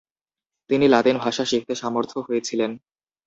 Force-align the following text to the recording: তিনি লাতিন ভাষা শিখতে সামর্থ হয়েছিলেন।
তিনি 0.69 0.85
লাতিন 0.87 1.15
ভাষা 1.17 1.43
শিখতে 1.45 1.73
সামর্থ 1.75 2.11
হয়েছিলেন। 2.17 2.71